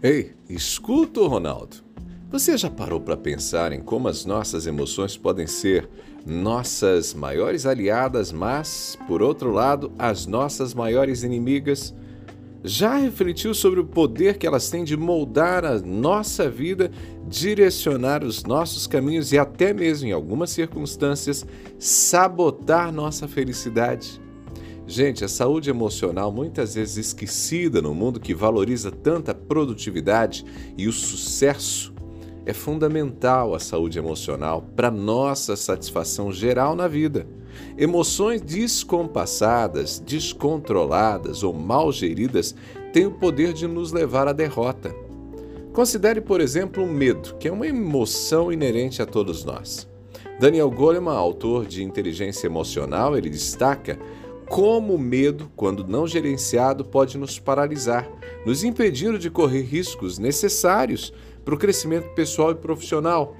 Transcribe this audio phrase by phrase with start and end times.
[0.00, 1.78] Ei, escuta, Ronaldo.
[2.30, 5.88] Você já parou para pensar em como as nossas emoções podem ser
[6.24, 11.92] nossas maiores aliadas, mas, por outro lado, as nossas maiores inimigas?
[12.62, 16.92] Já refletiu sobre o poder que elas têm de moldar a nossa vida,
[17.26, 21.44] direcionar os nossos caminhos e até mesmo, em algumas circunstâncias,
[21.76, 24.20] sabotar nossa felicidade?
[24.90, 30.46] Gente, a saúde emocional, muitas vezes esquecida no mundo que valoriza tanta produtividade
[30.78, 31.92] e o sucesso,
[32.46, 37.26] é fundamental a saúde emocional para nossa satisfação geral na vida.
[37.76, 42.54] Emoções descompassadas, descontroladas ou mal geridas
[42.90, 44.96] têm o poder de nos levar à derrota.
[45.74, 49.86] Considere, por exemplo, o medo, que é uma emoção inerente a todos nós.
[50.40, 53.98] Daniel Goleman, autor de Inteligência Emocional, ele destaca
[54.48, 58.08] como o medo, quando não gerenciado, pode nos paralisar,
[58.46, 61.12] nos impedindo de correr riscos necessários
[61.44, 63.36] para o crescimento pessoal e profissional.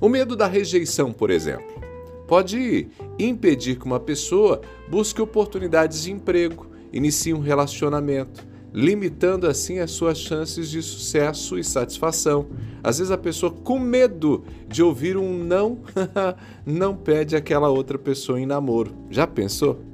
[0.00, 1.80] O medo da rejeição, por exemplo,
[2.26, 9.92] pode impedir que uma pessoa busque oportunidades de emprego, inicie um relacionamento, limitando assim as
[9.92, 12.48] suas chances de sucesso e satisfação.
[12.82, 15.80] Às vezes a pessoa com medo de ouvir um não,
[16.66, 18.92] não pede aquela outra pessoa em namoro.
[19.10, 19.87] Já pensou?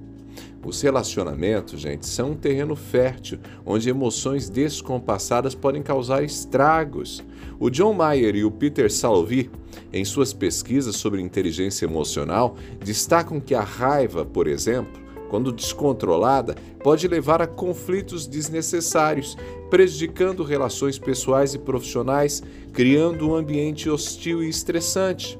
[0.64, 7.22] Os relacionamentos, gente, são um terreno fértil onde emoções descompassadas podem causar estragos.
[7.60, 9.50] O John Mayer e o Peter Salovey,
[9.92, 17.08] em suas pesquisas sobre inteligência emocional, destacam que a raiva, por exemplo, quando descontrolada, pode
[17.08, 19.36] levar a conflitos desnecessários,
[19.68, 22.42] prejudicando relações pessoais e profissionais,
[22.72, 25.38] criando um ambiente hostil e estressante.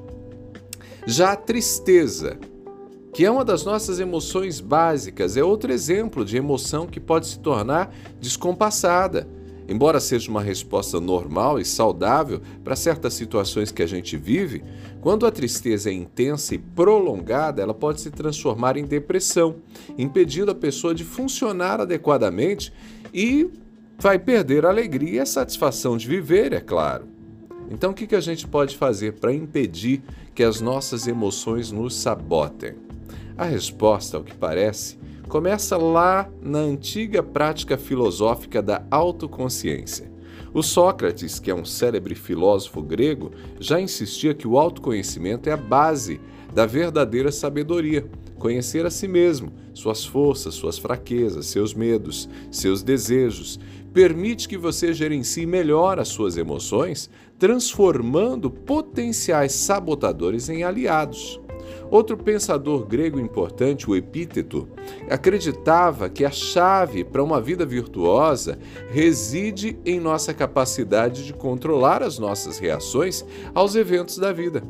[1.07, 2.37] Já a tristeza,
[3.15, 7.39] que é uma das nossas emoções básicas, é outro exemplo de emoção que pode se
[7.39, 9.25] tornar descompassada.
[9.69, 14.65] Embora seja uma resposta normal e saudável para certas situações que a gente vive,
[14.99, 19.55] quando a tristeza é intensa e prolongada, ela pode se transformar em depressão,
[19.97, 22.73] impedindo a pessoa de funcionar adequadamente
[23.13, 23.49] e
[23.97, 27.07] vai perder a alegria e a satisfação de viver, é claro.
[27.71, 30.03] Então, o que a gente pode fazer para impedir
[30.35, 32.84] que as nossas emoções nos sabotem?
[33.37, 34.97] A resposta, ao que parece,
[35.27, 40.09] começa lá na antiga prática filosófica da autoconsciência.
[40.53, 45.57] O Sócrates, que é um célebre filósofo grego, já insistia que o autoconhecimento é a
[45.57, 46.21] base
[46.53, 48.09] da verdadeira sabedoria.
[48.39, 53.59] Conhecer a si mesmo, suas forças, suas fraquezas, seus medos, seus desejos,
[53.93, 61.41] permite que você gerencie melhor as suas emoções, transformando potenciais sabotadores em aliados.
[61.89, 64.67] Outro pensador grego importante, o Epíteto,
[65.09, 68.57] acreditava que a chave para uma vida virtuosa
[68.89, 74.63] reside em nossa capacidade de controlar as nossas reações aos eventos da vida.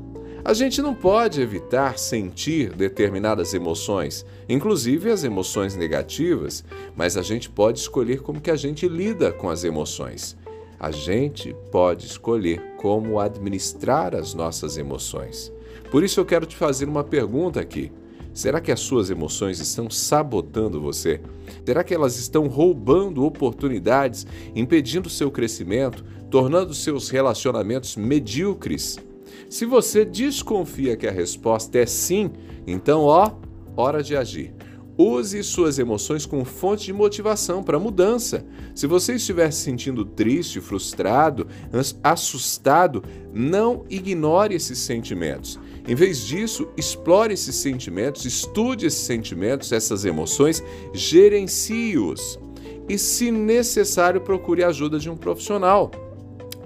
[0.47, 6.63] A gente não pode evitar sentir determinadas emoções, inclusive as emoções negativas,
[6.95, 10.37] mas a gente pode escolher como que a gente lida com as emoções.
[10.79, 15.51] A gente pode escolher como administrar as nossas emoções.
[15.91, 17.91] Por isso eu quero te fazer uma pergunta aqui.
[18.33, 21.21] Será que as suas emoções estão sabotando você?
[21.65, 28.97] Será que elas estão roubando oportunidades, impedindo seu crescimento, tornando seus relacionamentos medíocres?
[29.49, 32.31] Se você desconfia que a resposta é sim,
[32.67, 33.31] então ó,
[33.77, 34.53] hora de agir.
[34.97, 38.45] Use suas emoções como fonte de motivação para mudança.
[38.73, 41.47] Se você estiver se sentindo triste, frustrado,
[42.01, 43.03] assustado,
[43.33, 45.59] não ignore esses sentimentos.
[45.85, 50.63] Em vez disso, explore esses sentimentos, estude esses sentimentos, essas emoções,
[50.93, 52.39] gerencie-os.
[52.87, 55.91] E, se necessário, procure a ajuda de um profissional.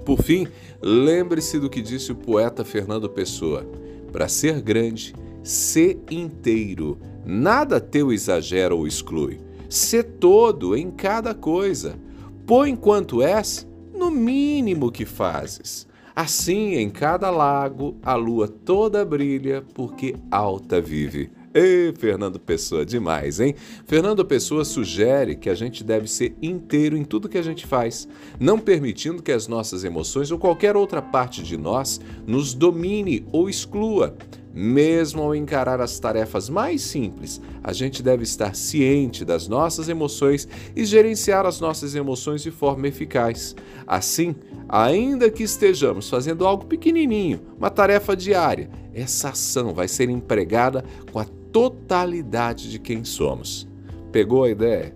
[0.04, 0.46] Por fim,
[0.80, 3.66] lembre-se do que disse o poeta Fernando Pessoa:
[4.12, 9.40] para ser grande, ser inteiro Nada teu exagera ou exclui.
[9.68, 11.98] Sê todo em cada coisa.
[12.46, 15.86] Põe quanto és no mínimo que fazes.
[16.14, 21.30] Assim, em cada lago, a lua toda brilha, porque alta vive.
[21.52, 23.56] Ei, Fernando Pessoa, demais, hein?
[23.84, 28.08] Fernando Pessoa sugere que a gente deve ser inteiro em tudo que a gente faz,
[28.38, 33.48] não permitindo que as nossas emoções ou qualquer outra parte de nós nos domine ou
[33.50, 34.16] exclua.
[34.52, 40.48] Mesmo ao encarar as tarefas mais simples, a gente deve estar ciente das nossas emoções
[40.74, 43.54] e gerenciar as nossas emoções de forma eficaz.
[43.86, 44.34] Assim,
[44.68, 51.20] ainda que estejamos fazendo algo pequenininho, uma tarefa diária, essa ação vai ser empregada com
[51.20, 53.68] a totalidade de quem somos.
[54.10, 54.94] Pegou a ideia?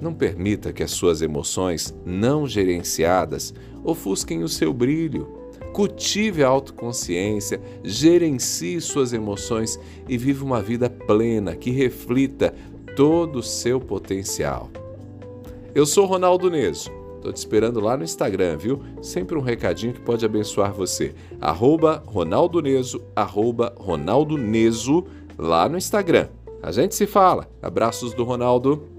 [0.00, 3.52] Não permita que as suas emoções não gerenciadas
[3.84, 5.41] ofusquem o seu brilho.
[5.72, 9.78] Cultive a autoconsciência, gerencie suas emoções
[10.08, 12.54] e viva uma vida plena que reflita
[12.94, 14.70] todo o seu potencial.
[15.74, 16.90] Eu sou Ronaldo Neso.
[17.16, 18.82] Estou te esperando lá no Instagram, viu?
[19.00, 21.14] Sempre um recadinho que pode abençoar você.
[21.40, 25.06] Arroba Ronaldo Neso, arroba Ronaldo Neso,
[25.38, 26.28] lá no Instagram.
[26.62, 27.48] A gente se fala.
[27.62, 28.91] Abraços do Ronaldo.